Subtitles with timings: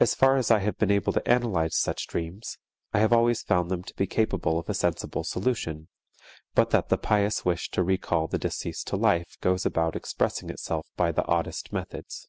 [0.00, 2.58] As far as I have been able to analyze such dreams,
[2.92, 5.86] I have always found them to be capable of a sensible solution,
[6.56, 10.88] but that the pious wish to recall the deceased to life goes about expressing itself
[10.96, 12.26] by the oddest methods.